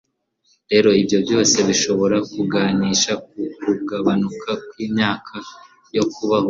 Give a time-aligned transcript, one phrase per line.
[0.71, 5.35] rero ibyo byose bishobora kuganisha ku kugabanuka kw'imyaka
[5.95, 6.39] yo kubaho.”